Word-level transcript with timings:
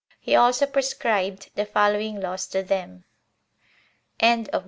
He 0.19 0.35
also 0.35 0.65
prescribed 0.65 1.51
the 1.53 1.63
following 1.63 2.19
laws 2.19 2.47
to 2.47 2.63
them: 2.63 3.03
CHAPTER 4.19 4.49
12. 4.49 4.59